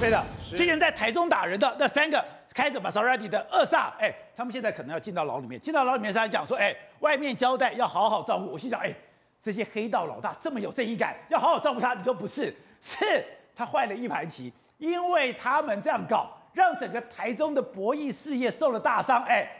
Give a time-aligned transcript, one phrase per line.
[0.00, 5.60] 对的，之前在台中打人的那三个开着玛莎拉蒂的二煞，哎，他们现在可能要进到牢里面。
[5.60, 8.46] 进到牢里面，他还讲说，哎，外面交代要好好照顾。
[8.46, 8.94] 我心想，哎，
[9.42, 12.54] 这些黑道老大这么有正义感，要好好照顾他，你说不是？
[12.80, 13.24] 是。
[13.56, 19.50] 他坏了一盘棋，因为他们这样搞，让整个台中的博弈事业受了大伤，哎，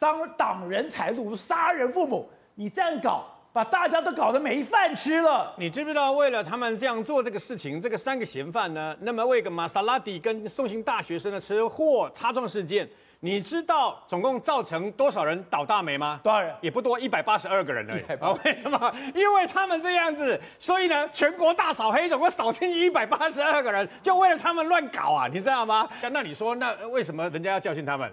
[0.00, 3.26] 伤党人财路，杀人父母，你这样搞。
[3.52, 5.54] 把大家都搞得没饭吃了。
[5.58, 12.88] 你知不知道，为了他们这样做这个事情，这个三个嫌犯呢，那么为一个玛莎拉蒂跟送行大学生的车祸擦撞事件，
[13.20, 16.18] 你知道总共造成多少人倒大霉吗？
[16.22, 16.54] 多少人？
[16.62, 18.02] 也不多，一百八十二个人而已。
[18.18, 18.94] 啊，为什么？
[19.14, 25.86] 因为他们这样子，所以呢，全国大扫黑，总共扫进去一百八十二个人，就为了他们乱搞啊，你知道吗？
[26.10, 28.10] 那你说，那为什么人家要教训他们？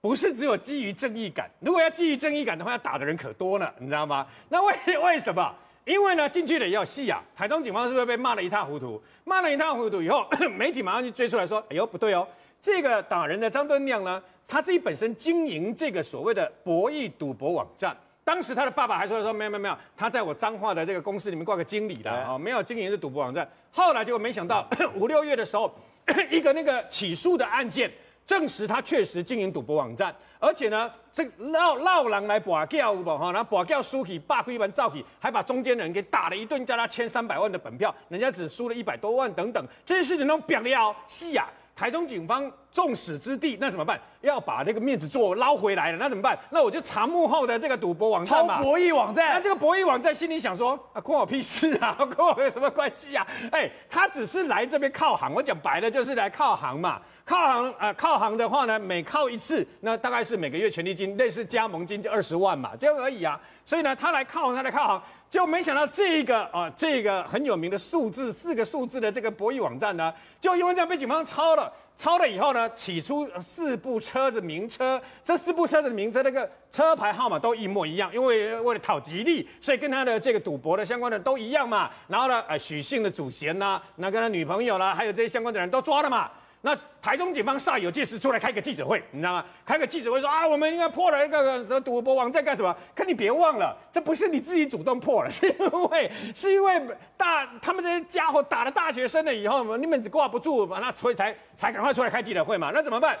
[0.00, 4.24] 不是只有基于正义感，如果要基于正义感的话，要打的人可多了，你知道吗？
[4.48, 5.52] 那为 为什么？
[5.84, 7.20] 因为呢，进去了也有戏啊。
[7.34, 9.02] 台中警方是不是被骂得一塌糊涂？
[9.24, 10.24] 骂得一塌糊涂以后，
[10.56, 12.26] 媒体马上就追出来说：“哎呦，不对哦，
[12.60, 17.96] 这个打人的张敦亮呢，他自己本身经营这个所谓的博弈赌博网站。
[18.22, 23.50] 当时他的爸爸还说说没有没有没有，他在我彰化的这个公司里面挂个经理的啊，没有经营的赌博网站。
[23.72, 25.74] 后来结果没想到 五六月的时候，
[26.30, 27.90] 一个那个起诉的案件。”
[28.28, 41.48] 证实他确实经营赌博网站，而且呢，这闹闹人来博叫不哈，然后博叫输起，霸亏完造起，还把中间人给打了一顿，叫他签三百万的本票，人家只输了一百多万等等，这些事情都表了，是呀。
[41.74, 44.00] 台中警方众矢之的，那怎么办？
[44.20, 46.38] 要把那个面子做捞回来了，那怎么办？
[46.50, 49.34] 那我就查幕后的这个赌博网站嘛，博弈网站。
[49.34, 53.26] 那这个博弈网站心里想说啊， 关我屁事啊，跟我有什么关系啊？
[53.50, 57.00] 哎，他只是来这边靠行，我讲白了就是来靠行嘛。
[57.24, 63.38] 靠行啊、呃，靠行的话呢，每靠一次，那大概是每个月权利金，类似加盟金就二十万嘛，这样而已啊。
[63.64, 65.02] 所以呢，他来靠行，他来靠行。
[65.28, 71.70] 就没想到这个啊，这个很有名的数字四个数字的这个博弈网站呢，就因为这样被警方抄了。
[71.98, 81.90] 抄了以后呢，起初四部车子名车，这四部车子的名车那个车牌号码都一模一样，因为为了讨吉利，所以跟他的这个赌博的相关的都一样嘛。
[82.06, 86.30] 然后呢，呃，许姓的祖先呐，那跟他女朋友啦，还有这些相关的人都抓了嘛。
[86.60, 89.44] 那台中警方煞有介事出来开个记者会，你知道吗？
[89.64, 92.76] 开个记者会说啊，我们应该破了一个赌博网站干什么？
[92.96, 96.82] 可你别忘了，这不是你自己主动破了，是因为是因为
[97.16, 102.72] 大他们这些家伙打了大学生了以后，你们挂不住嘛，那所以才才赶快出来开记者会嘛。
[102.74, 103.16] 那怎么办？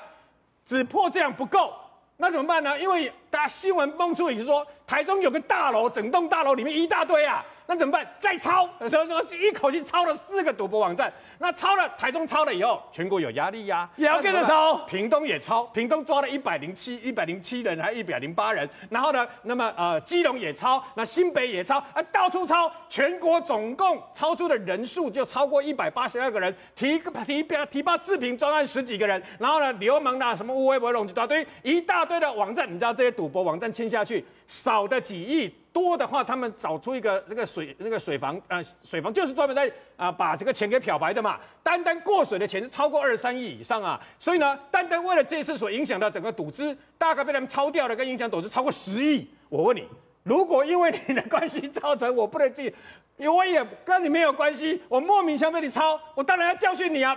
[0.64, 1.72] 只破这样不够，
[2.16, 2.78] 那怎么办呢？
[2.78, 7.44] 因为大家新闻蹦出，也是说台中有个大楼，整栋大楼里面一大堆啊。
[7.70, 8.06] 那怎么办？
[8.18, 11.12] 再抄， 所以说一口气抄了四个赌博网站。
[11.36, 14.78] 那抄了台中抄了以后，全国有压力呀、啊，也要跟着抄。
[14.86, 18.66] 屏东也抄，屏东抓了一百零七一百零七人，还一百零八人。
[18.88, 22.72] 然后呢，那么呃，基隆也抄，那新北也抄，啊，到处抄。
[22.88, 29.22] 全国总共超出的人数就超过一百八十二个人，提提标提报自评专案十几个人。
[29.38, 35.52] 然后呢，流氓的什么乌微博龙一大堆，一大堆的网站，你知道这些赌博网站签下去，少好的几亿。
[35.72, 41.38] 多的话，他们找出一个那个水那个水房，呃，水房就是专门在啊、把这个钱给漂白的嘛。
[41.64, 44.00] 单单过水的钱是超过二十三亿以上啊。
[44.20, 49.28] 所以呢，单单为了这次所影响的整个赌资，大概被他们抄掉的跟影响赌资超过十亿。
[49.48, 49.84] 我问你，
[50.22, 52.72] 如果因为你的关系造成我不能进，
[53.18, 57.16] 我也跟你没有关系，我莫名其妙被你抄，我当然要教训你啊。